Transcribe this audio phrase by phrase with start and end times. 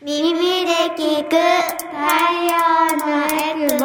[0.00, 0.32] 耳
[0.64, 1.96] で聞く太
[2.44, 2.54] 陽
[2.98, 3.84] のエクボ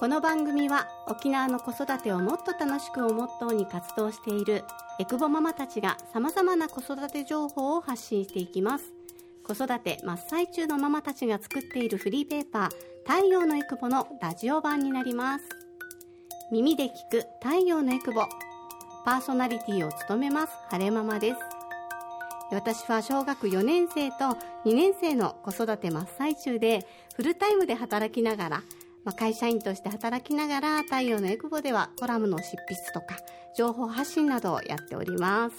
[0.00, 4.64] この番組は沖縄の子育てをもっと楽しくをモットーに活動している
[4.98, 8.97] エクボママたちがさまざまな子育て情報を発信していきます。
[9.48, 12.70] 子育て真っ最中のママたちが作っているフリーペーパー
[13.10, 15.44] 太陽のエクボのラジオ版になります。
[16.52, 18.26] 耳で聞く太陽のエクボ
[19.06, 21.38] パーソナリティを務めます晴れママです。
[22.50, 28.62] 私は小学4年生と2年生の子育て真っ最中でフルタイムで働きながら
[29.04, 33.16] ま、会社員として働きながら太陽のエクボではコラムの執筆とか
[33.56, 35.56] 情報発信などをやっております、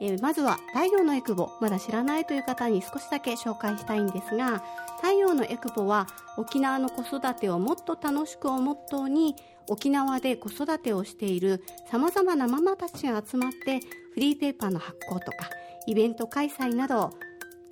[0.00, 4.62] えー、まずは太陽のエクボまだ知らないという方に少しだけ紹介したいんですが
[4.96, 6.06] 太陽のエクボは
[6.36, 9.34] 沖縄の子育てをもっと楽しくをモットーに
[9.68, 13.80] 沖縄で子育てをしているさまざまなママたちが集まって
[14.14, 15.50] フリーペーパーの発行とか
[15.86, 17.12] イベント開催など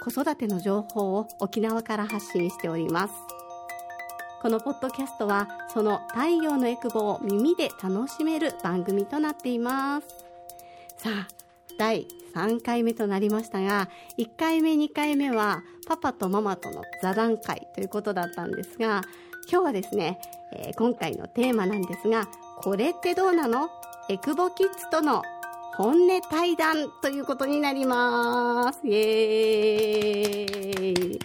[0.03, 3.15] 子育ての情報を沖縄から発信しております。
[4.43, 10.07] このポッドキャストはその太陽のエクボを耳で楽しめる番組となっています。
[10.99, 11.46] さあ
[11.79, 13.89] 第3回目となりましたが
[14.19, 19.03] 1回目2回目はパパとママとの座談会ということだったんですが
[19.51, 20.19] 今日はですね、
[20.55, 23.69] えー、今回のテーマなんですがこれってどうなの？
[24.09, 25.23] エクボキッズとの
[25.77, 28.81] 本音対談ということになります。
[28.87, 31.19] イエーイ。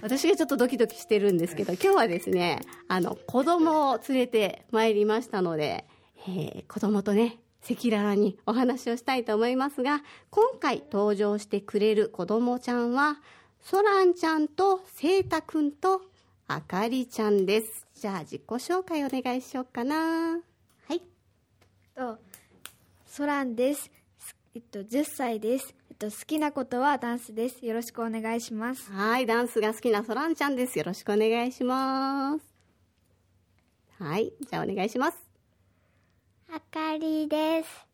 [0.00, 5.84] 私がちょっとドキドキしてるんですけど、今日はですね、あの、子供を連れてまいりましたので、
[6.26, 13.20] えー、子供とね、赤裸々にお話をしたいと思いますが、今回登場してくれる子供ちゃんは、
[13.60, 16.02] ソランちゃんとセイタくんと
[16.48, 17.86] あかりちゃんです。
[17.94, 20.38] じゃあ自己紹介お願いしようかな。
[20.88, 21.00] はい。
[21.94, 22.18] と、
[23.06, 23.90] ソランです。
[24.54, 25.74] えっと、10歳です。
[26.02, 27.64] と、好きなことはダンスです。
[27.64, 28.90] よろしくお願いします。
[28.90, 30.76] はい、ダンスが好きなソランちゃんです。
[30.76, 32.44] よろしくお願いします。
[34.00, 35.31] はい、じゃあお願いします。
[36.54, 37.86] あかりです。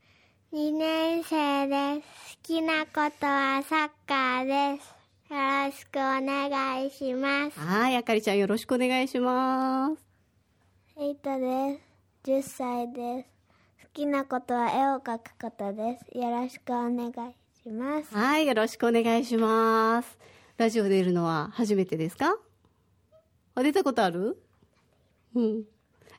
[0.53, 2.37] 2年生です。
[2.39, 5.33] 好きなことはサッカーです。
[5.33, 7.61] よろしくお願いします。
[7.61, 10.03] はい、あかりちゃんよろしくお願いします。
[10.99, 11.79] エイトで
[12.25, 12.29] す。
[12.29, 13.29] 10歳です。
[13.85, 16.19] 好きなことは絵を描くことです。
[16.19, 17.13] よろしくお願い
[17.63, 18.13] します。
[18.13, 20.19] はい、よろしくお願いします。
[20.57, 22.37] ラジオ出るのは初めてですか？
[23.55, 24.37] あ、出たことある？
[25.37, 25.63] うん。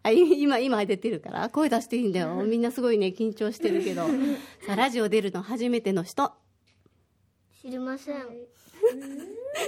[0.04, 2.36] あ、 今、今出てるから、声出していいんだよ。
[2.36, 4.08] みんなすごいね、緊張してるけど。
[4.66, 6.32] さあ、ラジオ出るの初めての人。
[7.62, 8.26] 知りません。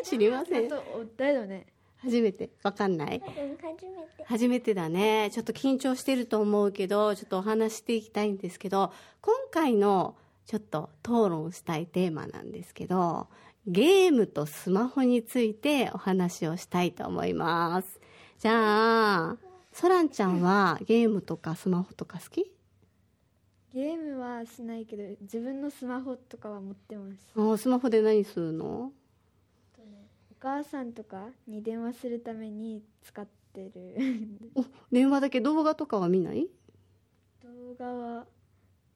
[0.03, 0.69] 知りません。
[1.17, 1.67] 誰だね。
[1.97, 4.25] 初めてわかんない初めて。
[4.25, 5.29] 初めてだね。
[5.31, 10.15] ちょっと緊張してると思うけど、ちょっとお話していきたいんですけど、今回の
[10.45, 13.27] ちょっと討論したいテーマなんですけど、
[13.67, 17.99] ゲームとスマホについてお話をしたいと思います。
[18.39, 19.37] じゃあ、
[19.71, 22.51] ソランちゃんはゲームとかスマホとか好き？
[23.73, 27.31] ゲームはしないけど、自分のスマホとかは持ってます。
[27.35, 28.91] あスマホで何するの？
[29.77, 33.95] お母さんとかに電話するために使ってる。
[34.91, 35.39] 電話だけ？
[35.39, 36.49] 動画とかは見ない？
[37.43, 38.25] 動画は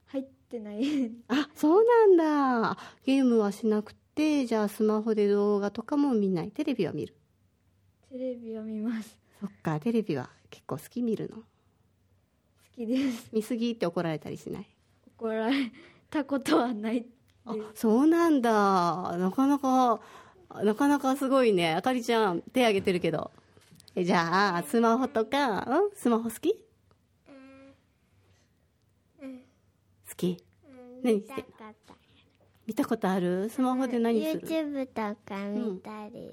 [0.08, 1.12] 入ってない。
[1.30, 2.18] あそうなん
[2.74, 2.78] だ。
[3.06, 6.52] ゲームはしなくてじゃあスマホで動画とかも見ない。
[6.52, 7.16] テレビは見る？
[8.12, 9.18] テレビは見ます。
[9.40, 11.38] そっかテレビは結構好き見るの？
[11.38, 11.44] 好
[12.76, 13.30] きです。
[13.32, 14.68] 見すぎって怒られたりしない？
[15.18, 15.72] 怒られ
[16.10, 17.06] たことはない
[17.46, 18.52] あそうなんだ。
[19.18, 20.00] なかなか
[20.64, 21.74] なかなかすごいね。
[21.74, 23.32] あかりちゃん手挙げてるけど。
[23.96, 26.54] えじゃあスマホとか、うん、スマホ好き？
[30.08, 30.38] 好き、
[31.04, 31.46] 何してん
[32.68, 33.50] 見たことある？
[33.50, 36.30] スマホで何する？YouTube とか見たり、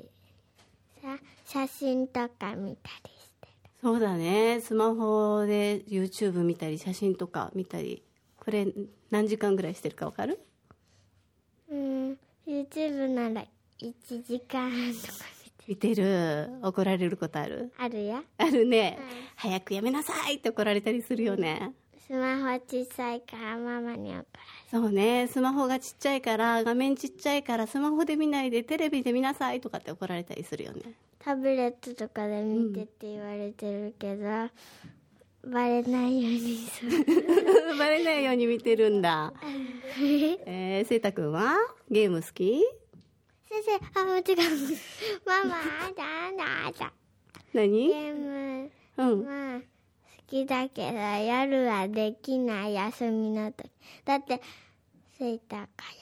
[1.05, 3.11] うん、写真とか見たり
[3.83, 4.61] そうだね。
[4.61, 8.05] スマホで YouTube 見たり写真とか見たり
[8.39, 8.69] これ
[9.11, 10.41] 何時間ぐらいしてるかわかる？
[11.69, 12.19] うん。
[12.47, 13.45] YouTube なら
[13.81, 13.93] 1
[14.25, 15.25] 時間とか
[15.67, 16.49] 見てる。
[16.63, 17.73] 怒られることある？
[17.77, 19.07] あるやあるね、うん、
[19.37, 21.73] 早くやめなさいって怒られたりするよね、
[22.07, 24.27] スマホ小さいからママに怒られる。
[24.71, 25.27] そうね。
[25.27, 30.83] スマホがちっちゃいから画面ちっちゃいからスマホで見ないでテレビで見なさいとかって怒られたりするよね
[31.25, 36.67] タブレットとかで見てって言われてるけど、うん、バレないように
[37.79, 38.91] バレないように見てる。
[38.91, 39.33] んだ
[39.99, 41.55] えー、せいたくんは
[41.89, 42.61] ゲーム好き？
[43.49, 44.25] 好先生あ間違う。
[45.25, 45.59] ママあ
[45.95, 46.93] だあだあだ
[47.53, 47.89] 何？
[47.89, 49.25] ゲームうん。
[49.25, 49.65] まあ好
[50.27, 53.71] きだけど夜はできない休みの時。
[54.05, 54.41] だって
[55.19, 56.02] セイタがやってる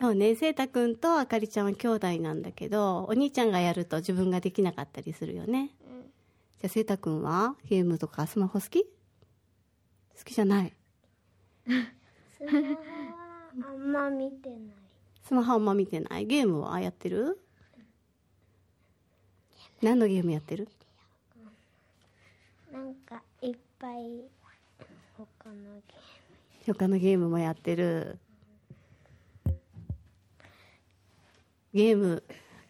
[0.00, 5.70] そうね、せいたくんとあかりちゃんは兄弟なんだけど、お兄ちゃんがやると自分ができなかったりするよね。
[6.60, 8.84] じゃあ、せいたくんはゲームとかスマホ好き？
[8.84, 8.88] 好
[10.24, 10.72] きじゃない？
[11.66, 12.78] スマホは
[13.70, 14.58] あんま見てない
[15.24, 16.26] スマホあんま見てない？
[16.26, 17.40] ゲームはやってる？
[19.82, 20.68] 何のゲームやってる？
[22.72, 24.22] なんかいっぱい
[25.16, 25.54] 他の
[26.66, 28.20] ゲ他のゲームもやってる。
[31.74, 32.22] ゲーム。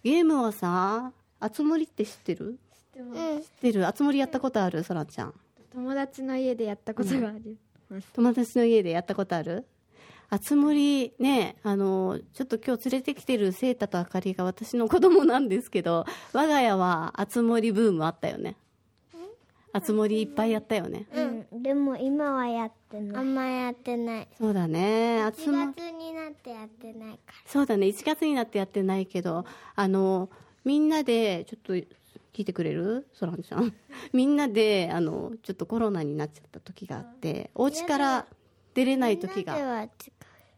[0.02, 2.58] ゲームはさ、あつ森って知ってる？
[2.94, 3.86] 知ってる？
[3.86, 4.82] あつ森やったことある？
[4.82, 5.34] そらちゃん。
[5.72, 7.56] 友達の家でやったことがあり
[7.88, 9.64] ます、友達の家でやったことある？
[10.30, 18.56] あつ森ね、あの、ちょっと今日連れてきてるセータとあかりが私の子供なんですけど、我が家はあつ森ブームあったよね。
[19.72, 21.06] あつ森いっぱいやったよね。
[21.12, 25.22] ーム、でも今はやってないあんまやってないそうだね。
[25.22, 25.74] あつ4森。
[25.74, 27.86] 月になってやってないかそうだね。
[27.86, 29.44] 1月になってやってないけど、
[29.74, 30.30] あの、
[30.64, 31.86] みんなで、ちょっと聞
[32.42, 33.06] いてくれる？
[33.12, 33.74] そらんちゃん。
[34.12, 38.26] みんなで、あの、ちょっとコロナになっちゃった時があって、お家から
[38.74, 39.66] 出れない時らみんなでが。
[39.74, 39.90] は違う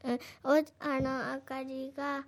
[0.03, 2.25] うんおあのあかりが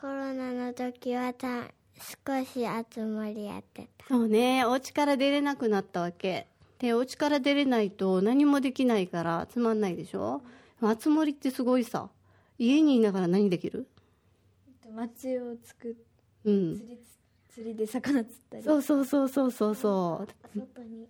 [0.00, 1.64] コロナの時はた
[1.98, 2.64] 少し
[2.94, 4.64] 集まりやってたそうね。
[4.64, 6.46] お家から出れなくなったわけ。
[6.78, 10.42] で、お家から出れないと何もできないからつまんないでしょ？
[10.80, 12.08] あつ森ってすごいさ。
[12.58, 13.88] 家にいながら何できる？
[14.94, 15.94] 町を作っ
[16.44, 16.76] うん。
[16.76, 16.98] 釣り
[17.48, 20.58] 釣りで魚釣ったりそうそうそうそうそうそう。
[20.58, 21.08] 外に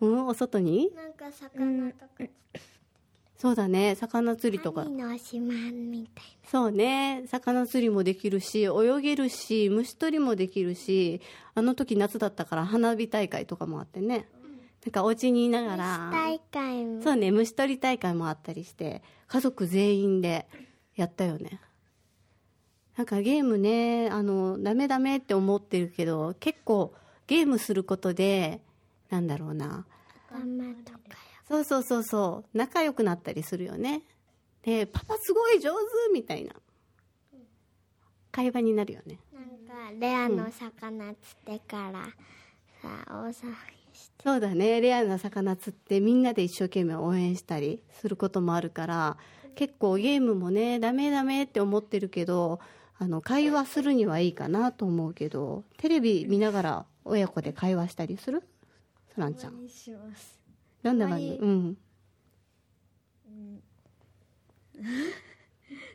[0.00, 0.92] うん、お外に？
[0.94, 2.24] なんか魚とか
[3.44, 3.94] そうだね。
[3.94, 4.96] 魚釣りとか神。
[4.96, 7.24] の島みたいそうね。
[7.26, 11.20] 魚釣りもできるし、泳げるし、虫取りもできるし、
[11.54, 14.26] あの時夏だったから花火大会とかもあってね。
[14.86, 16.10] なんかお家にいながなら。
[16.10, 20.48] 大会もそうね、虫取り大会もあったりして、家族全員で
[20.96, 21.60] やったよね。
[22.96, 26.94] なんかゲームね、あの、ダメダメって思ってるけど、結構
[27.26, 28.62] ゲームすることで、
[29.10, 29.84] なんだろうな。
[30.32, 30.98] 頑張とか
[31.48, 34.02] そうそうそうそう、仲良くなったりするよね。
[34.62, 35.78] で、パパすごい上手
[36.12, 36.54] みたいな。
[38.32, 39.20] 会話になるよね。
[39.32, 42.04] なんかレアの魚釣ってから
[42.82, 44.24] さ大騒ぎして。
[44.24, 44.80] そうだね。
[44.80, 49.16] レアな魚釣ってみんなで一生懸命応援したりすることもあるから
[49.54, 52.58] 結構ゲームもねダメダメって思ってるけど
[52.98, 58.42] あの会話するにはいいかなと思うけどテレビ見ながら親子で会話したりする？
[59.14, 59.60] そらんちゃん。
[59.60, 60.40] にします
[60.84, 61.78] なんだかんだたまにうん。
[64.76, 64.82] いっ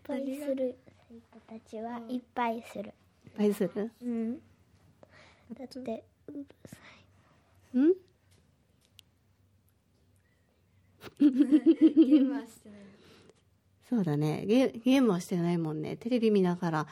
[0.03, 0.77] ぱいする
[1.09, 2.85] 生徒たちはいっぱいする。
[3.25, 3.91] いっぱいする？
[4.01, 4.35] うん。
[5.53, 6.77] だってうるさ
[7.73, 7.93] うん？
[11.19, 12.79] ゲームはしてない。
[13.89, 14.45] そうだね。
[14.45, 15.97] ゲゲームはしてないもんね。
[15.97, 16.87] テレビ見ながら。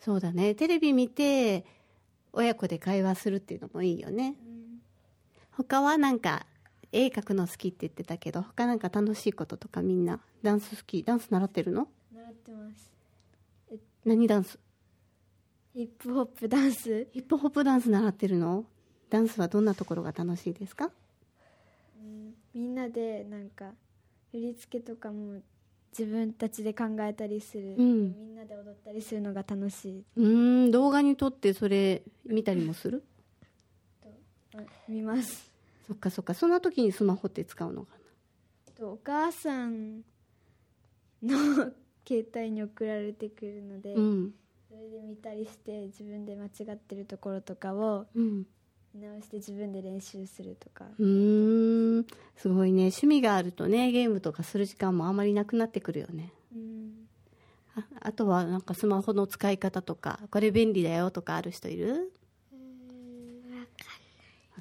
[0.00, 0.54] そうだね。
[0.54, 1.64] テレビ見て
[2.32, 4.36] 親子で会話するっていうのもいいよね。
[5.52, 6.46] 他はなんか
[7.04, 11.88] 絵描くの好きって言ってたけど他なんか楽しいこととかみんなダンス好きダンス習ってるの？
[12.14, 13.78] 習ってます。
[14.04, 14.58] 何ダンス？
[15.74, 17.08] ヒップホップダンス。
[17.12, 18.64] ヒップホップダンス習ってるの？
[19.10, 20.90] ダンスはどんなところが楽しいですか？
[22.54, 23.72] みんなでなんか
[24.32, 25.40] 振り付けとかも
[25.90, 28.14] 自分たちで考えたりする、うん。
[28.14, 30.04] みんなで踊ったりするのが楽しい。
[30.16, 33.02] うーん動画に撮ってそれ見たりもする？
[34.56, 35.50] あ見ます
[35.86, 36.34] そっかそっか。
[36.34, 37.94] そんな時にスマホって使うのか
[38.74, 40.02] とお母さん
[41.22, 41.72] の
[42.06, 44.34] 携帯に送られてくるので、なうん。
[44.68, 48.46] それで見たりして自分で間違ってるところとかをうん。
[48.94, 50.86] 見直して自分で練習するとか。
[50.98, 52.06] うーん。
[52.36, 52.84] すごいね。
[52.84, 56.32] 趣味があるとねゲームとかする時間もあまりなくなってくるよね。
[56.54, 57.08] うん。
[57.76, 61.92] ああとはなんかスマホの使い方とかこれ便利だよとかある人いる？
[61.92, 61.96] わ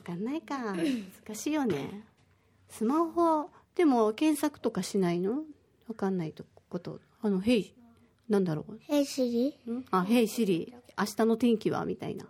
[0.05, 0.73] かんないか。
[0.73, 2.03] 難しいよね。
[2.69, 5.43] スマホでも検索とかしないの？
[5.87, 6.99] わかんないとこと。
[7.21, 7.73] あの「ヘイ
[8.29, 8.77] なんだろう？
[8.81, 9.83] ヘイシリん？
[9.91, 11.85] あ、ヘイシリ、明日の天気は？
[11.85, 12.25] みたいな。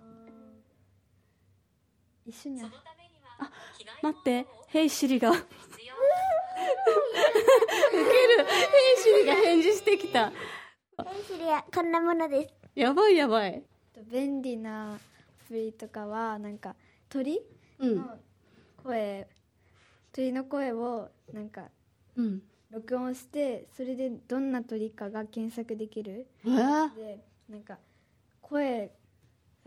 [2.25, 2.71] 一緒にあ
[4.01, 5.29] 待って、ヘイシリが。
[5.31, 5.47] ウケる。
[7.93, 8.53] ヘ
[8.97, 10.27] イシリが返事してきた。
[10.29, 10.35] いヘ
[11.21, 12.53] イシリはこんなものです。
[12.75, 13.63] やばいやばい。
[13.93, 14.97] と便利なア
[15.47, 16.75] プリとかはなんか
[17.09, 17.37] 鳥？
[17.37, 17.43] うん。
[17.79, 18.17] の
[18.83, 19.27] 声、
[20.11, 21.63] 鳥の声をなんか
[22.15, 22.41] うん。
[22.71, 26.27] 録音してそれでどんな鳥かが検索できる。
[26.45, 27.77] えー、でなんか
[28.41, 28.91] 声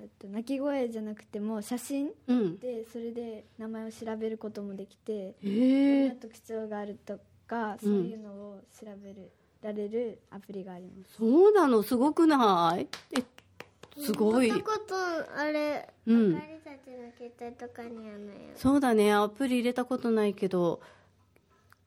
[0.00, 2.59] えっと鳴き声じゃなくても写真うん。
[2.59, 9.31] でそれで名前を調べることもできてへどんえな特徴があるとかそういうのを調べる、
[9.62, 11.15] られるアプリがあります。
[11.17, 11.83] そうなの？
[11.83, 12.87] すごくない？
[13.17, 13.23] え
[13.99, 14.50] すごい。
[14.50, 14.95] ここと
[15.37, 16.37] あれ、うん。
[16.37, 18.38] あかりたちの携帯とかにあるのよ。
[18.57, 19.12] そうだね。
[19.12, 20.81] アプリ入れたことないけど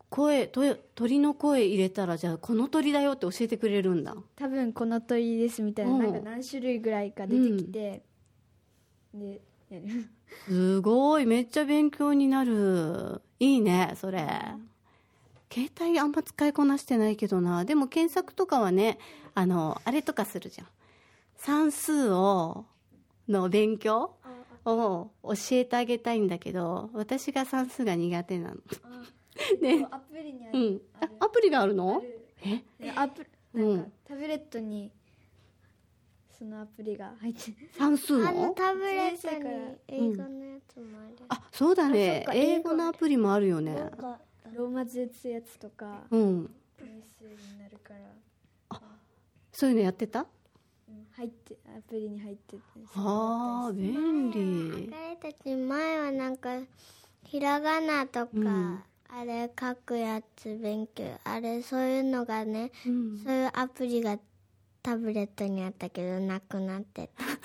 [0.10, 4.16] 声と鳥の声入れたらじゃあこの鳥だよって教えてくれるんだ。
[4.36, 6.00] 多分この鳥ですみたいな,、うん。
[6.02, 8.02] なんか何種類ぐらいか出てきて、
[9.14, 10.10] でやる。
[10.48, 11.26] すごい。
[11.26, 13.22] めっちゃ勉強になる。
[13.40, 14.28] いいねそれ。
[15.52, 17.66] 携帯あんま使いこなしてないけどな。
[17.66, 18.98] でも検索とかはね
[19.34, 20.68] あのあれとかするじゃん
[21.42, 22.66] 算数を
[23.28, 24.16] の勉強
[24.64, 28.58] を教えてあげたいんだけど私が算数が苦手なの。
[29.60, 29.88] ね。
[29.90, 30.82] アプリにある、うん。
[31.20, 32.30] アプリがあるあのる。
[32.46, 32.64] え？
[32.80, 34.92] でアプうんなんかタブレットに
[36.38, 37.58] そのアプリが入ってる。
[37.72, 42.28] 算数あののタブレットに英語のやつもある、あそうだね。
[42.32, 43.74] 英語のアプリもあるよね。
[43.74, 44.20] なんか
[44.54, 46.06] ローマ字打つやつとか。
[46.12, 46.56] うん。
[46.80, 47.96] 練習になるか
[48.70, 48.80] ら、
[49.52, 50.20] そういうのやってた？
[50.20, 50.28] うん
[51.22, 52.62] 入ってアプリに入ってて
[52.96, 54.90] ああ便あ利。
[54.90, 54.96] か
[55.28, 56.50] りたち前はなんか
[57.26, 58.80] ひらがなとか、うん。
[59.14, 63.18] あれ書くやつ勉強あれそういうのがねうん。
[63.24, 64.18] そういうアプリが
[64.82, 67.24] タブレットにあったけどなくなってた。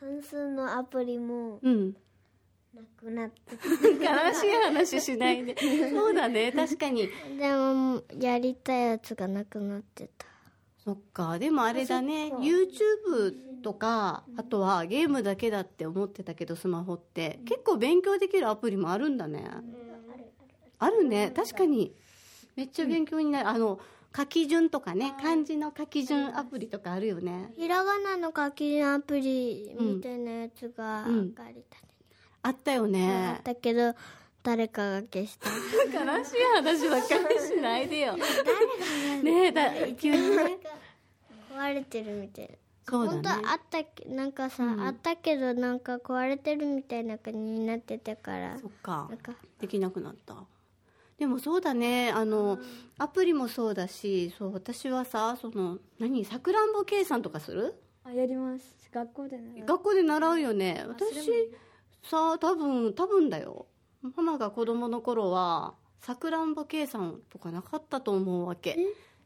[0.00, 1.96] 算数のアプリもうん。
[2.74, 5.56] なくなって悲しい話しないで。
[5.90, 7.08] そうだね確かに。
[7.08, 10.26] たでもやりたいやつがなくなってた
[10.84, 11.38] そっか。
[11.38, 12.32] でもあれだね。
[12.40, 17.40] YouTube とかあとはゲームだけだって思ってたけどスマホって。
[17.46, 19.44] 結構勉強できるアプリもあるんだね。
[20.78, 21.32] あるね。
[21.34, 21.94] 確かに。
[22.56, 23.48] めっちゃ勉強になる。
[23.48, 23.80] あの
[24.16, 25.14] 書き順とかね。
[25.20, 27.52] 漢字の書き順アプリとかあるよね。
[27.56, 31.32] ひらがなの書き順アプリみたいなやつがあうん。
[31.32, 31.80] かりたち
[32.42, 33.94] あったよにあねったけど
[34.44, 35.48] 誰かが消した。
[35.48, 38.14] 悲しい話ばっかりしないでよ。
[39.22, 40.58] ねえだ急にね。
[41.50, 42.54] 壊れてるみたいな。
[42.86, 43.22] そうだね。
[43.22, 44.04] 本当はあったけ？
[44.04, 48.58] なんかさ、あったけどなんか壊れてるみたいな感じになってたから。
[48.58, 49.10] そっか。
[49.58, 50.36] できなくなった。
[51.18, 52.10] でもそうだね。
[52.10, 52.58] あの
[52.98, 56.22] アプリもそうだしそう私はさその何？
[56.26, 57.74] さくらんぼ計算とかする？
[58.04, 58.76] あやります。
[58.92, 59.66] 学校で習う。
[59.66, 60.84] 学校で習うよね。
[60.86, 61.30] 私
[62.02, 63.64] さ多分多分だよ
[64.16, 68.76] ママが子供の頃はさくらんぼ計算とかなかったと思うわけ。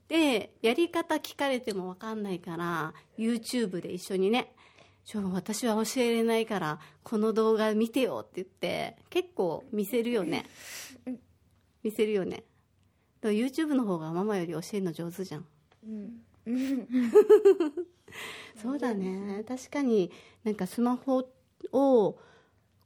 [0.06, 4.54] でやり方聞かれても分かんないから YouTube で一緒にね
[5.04, 10.46] ちょ私は教えれないからこの動画見てよって言って結構見せるよね。
[11.82, 12.36] 見せるよね。
[12.36, 12.44] だか
[13.28, 15.46] ら YouTube の方がママより教えるの上手じゃん。
[15.84, 16.22] うん。
[18.62, 19.44] そうだね。
[19.46, 20.10] 確かに
[20.44, 21.28] なんかスマホ
[21.72, 22.18] を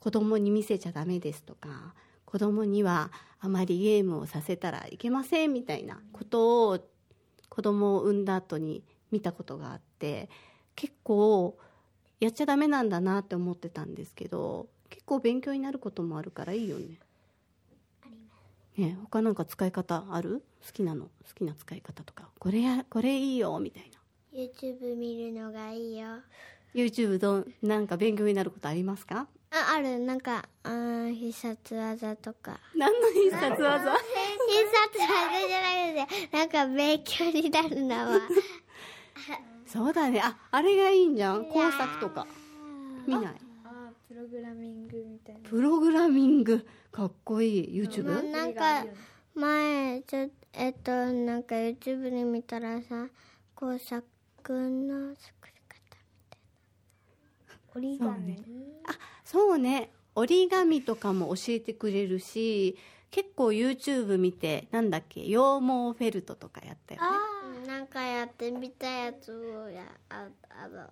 [0.02, 1.94] 子供に見せちゃダメですとか
[2.25, 6.80] 子供にはあまりゲームをさせたらいけませんみたいなことを
[7.49, 8.82] 子供を産んだ後に
[9.12, 10.28] 見たことがあって
[10.75, 11.56] 結構
[12.18, 16.99] やっちゃダメなんだなって思ってたんですけど結構勉強になることもあるからいいよね。
[18.76, 20.42] ね他なんか使い方ある？
[20.66, 21.04] 好きなの？
[21.04, 22.28] 好きな使い方とか。
[22.40, 24.00] これやこれいいよみたいな。
[24.37, 26.09] YouTube 見るのがいいよ。
[26.75, 29.28] YouTube どんなんか勉強になることありますか？
[29.54, 29.99] あある。
[29.99, 32.59] なんかあー必殺技とか。
[32.75, 33.62] 何の必殺技？
[33.62, 38.21] 必殺技じゃなくてなんか勉強になるのは。
[39.66, 40.21] そうだね。
[40.23, 41.44] ああれがいいんじゃん？
[41.47, 42.26] 工作とか。
[43.06, 43.35] 見ない？
[43.64, 45.40] あプログラミングみたいな。
[45.49, 46.66] プログラミング？
[46.90, 47.82] かっこいい。
[47.82, 48.04] YouTube?
[48.04, 48.87] まあなんか
[49.35, 53.06] 前ちょえっとなんか YouTube で見たらさ
[53.54, 54.02] 工作
[54.49, 56.38] の作り方
[57.75, 58.37] 折り紙？
[59.33, 59.91] そうね。
[60.15, 62.77] 折り紙とかも教えてくれるし
[63.11, 67.09] 結構 YouTube 見てなんだっけ羊毛フェルトとかやったよね。
[67.57, 70.87] うんなんかやってみたやつをやああの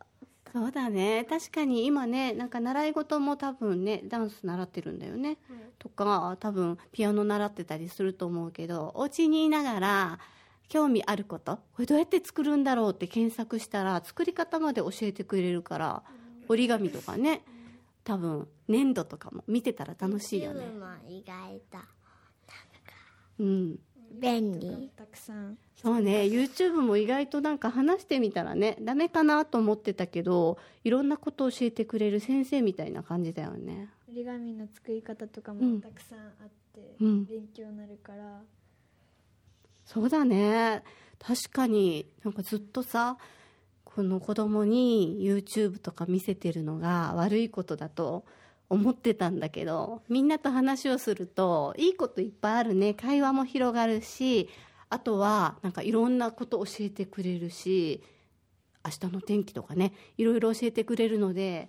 [0.52, 1.26] そうだね。
[1.28, 5.36] 確かに今ねなんか習い事も多分ねダンス習ってるんだよね、
[5.78, 10.18] とか多分ピアノ習ってたりすると思うけどお家にいながら
[10.68, 16.02] 興味あることこれどうやって作るんだろうって検索したら作り方まで教えてくれるから
[16.48, 17.42] 折り紙とかね
[18.10, 20.64] 多分粘土とかも見てたら楽しいよね。
[21.08, 21.78] 意外と
[23.38, 23.78] うん。
[24.20, 24.90] 便利。
[24.96, 33.88] たくさんそうね YouTube も意外となんか話してみたらねダメかなと思ってたけどいろんなことを教えてくれる先生みたいな感じだよね。
[34.08, 35.74] 折り紙の作り方とかうん。
[35.74, 37.24] もたくさんあって、うん。
[37.26, 38.42] 勉強になるから。
[39.86, 40.82] そうだね。
[41.20, 43.16] 確かになんかずっとさ
[43.94, 48.24] この子供に YouTube とか見せてるのが悪いことだと
[48.68, 52.94] 思ってたんだけどみんなと話をするといいこといっぱいあるね。
[52.94, 54.48] 会話も広がるし
[54.88, 58.02] あとはなんかいろんなこと教えてくれるし
[58.84, 61.68] 明日の天気とかねいろいろ教えてくれるので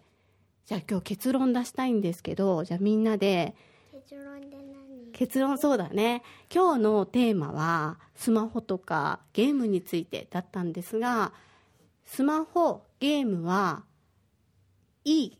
[0.65, 3.55] じゃあ今日結論出したいんですけどじゃあみんなで
[3.91, 5.11] 結論で何？
[5.11, 6.23] 結論そうだね。
[6.53, 11.33] 今日のテーマはスマホとかゲームについてだったんですが
[12.13, 13.83] スマホゲームは
[15.05, 15.37] いい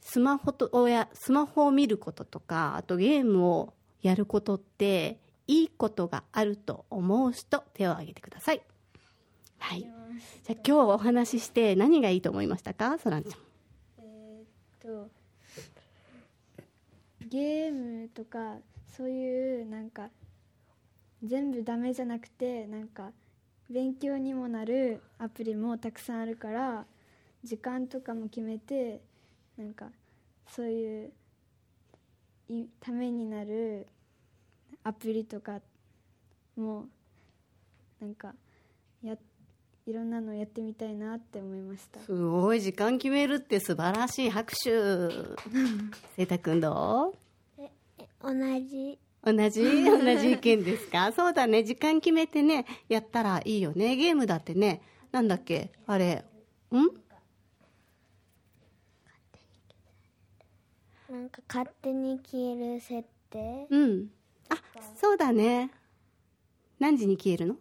[0.00, 5.18] スマホとをやスマホを見ることとかあとゲームをやることって
[5.48, 8.62] いいことがあると思う人手を挙げてください。
[9.58, 9.80] はい。
[9.80, 9.90] じゃ
[10.52, 12.96] あ今日お話しして何がいいと思いましたか？
[12.98, 13.40] そらんちゃん。
[13.98, 15.10] えーっと
[17.28, 18.58] ゲームとか
[18.96, 20.08] そういうなんか
[21.24, 23.10] 全部ダメじゃなくてなんか
[23.70, 26.84] 勉強にもなるアプリもたくさんあるから
[27.44, 29.00] 時間とかも決めて
[29.56, 29.86] なんか
[30.48, 31.12] そういう
[32.48, 33.86] いためになる
[34.82, 35.60] アプリとか
[36.56, 36.86] も
[38.00, 38.34] なんか
[39.04, 39.14] や
[39.86, 42.00] いろんなのやってみたいなって思いました。
[42.00, 44.70] すごい時間決めるって素晴らしい拍手
[46.16, 47.14] せいたくんど
[47.58, 47.62] う？
[48.22, 48.34] 同
[48.68, 49.62] じ同じ？
[49.84, 51.12] 同じ意見ですか？
[51.12, 51.62] そうだね。
[51.64, 53.96] 時間決めてねやったらいいよね。
[53.96, 54.80] ゲームだってね。
[55.12, 55.72] なんだっけ？
[55.86, 56.24] あれ
[56.72, 56.76] ん？
[61.12, 63.66] なんか勝手に消える設定？
[63.70, 64.10] うん。
[64.48, 64.56] あ
[64.96, 65.70] そうだね。
[66.78, 67.56] 何時に消えるの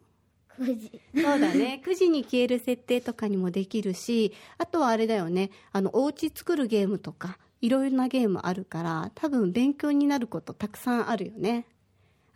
[0.60, 1.02] ？9時。
[1.16, 1.82] そうだね。
[1.86, 5.50] 9時に消える設定とかにもできるしあとはあれだよね。
[5.72, 11.66] あのお家作るゲームとかいろいろなゲームあるから多分勉強になることたくさんあるよね。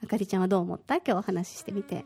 [0.03, 0.95] あかりちゃんはどう思った？
[0.97, 2.05] 今日お話ししてみて。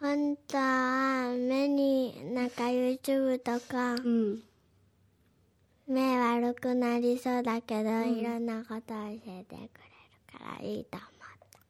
[0.00, 4.42] 本当は目になんか YouTube とかうん。
[5.86, 8.94] 目悪くなりそうだけど、いろんなこと教
[9.26, 9.68] えてくれる
[10.38, 11.08] からいいと思う。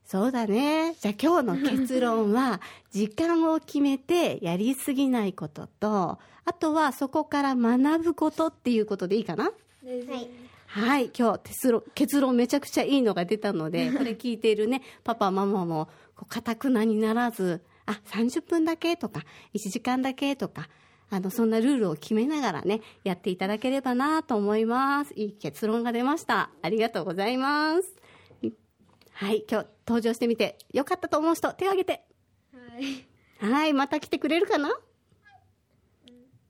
[0.05, 0.94] そうだね。
[1.00, 2.61] じゃあ今日の結論は、
[2.92, 9.50] 時間を決めてやりすぎないことと、あとはそこから学ぶことっていうことでいいかな？
[9.85, 10.31] はい
[10.66, 20.68] はい、今日結論結論めちゃくちゃいいのが出たので、 これ聞いているね、パパ、ママも、こう、かたくなにならず、あ、30分だけとか、1時間だけとか、
[21.11, 25.12] あの、そんなルールを決めながらね、やっていただければなと思います。
[25.14, 26.51] いい結論が出ました。
[26.62, 27.97] ありがとうございます。
[29.14, 32.05] はい、今日登場してみて、よかったと思う人、手を挙げて。
[32.53, 34.71] はいはい、また来てくれるかな？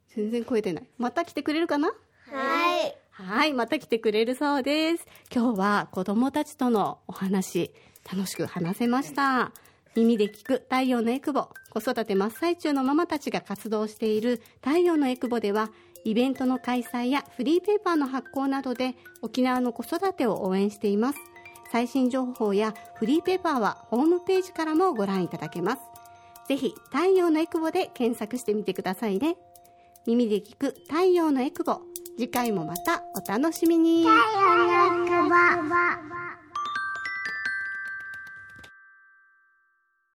[0.08, 0.86] 全然声出ない。
[0.98, 1.88] また来てくれるかな？
[2.26, 5.06] はいはい、また来てくれるそうです。
[5.30, 7.70] 今日は子供たちとのお話、
[8.10, 9.52] 楽しく話せました。
[9.94, 15.70] 耳で聞く太陽のエクボ、子育て真っ最中のママたちが活動している太陽のエクボでは、
[16.04, 21.18] イベントの開催やフリーペーパーの発行などで沖縄の子育てを応援しています。
[21.70, 25.82] 最新情報やフリーペーパーはホームページからもご覧いただけます。
[26.48, 29.36] ぜひ、太陽のエクボで検索してみてくださいね。
[30.06, 31.91] 耳で聞く太陽のエクボ。
[32.18, 34.04] 次回もまたお楽しみに。
[34.04, 34.56] 太陽
[35.28, 36.21] の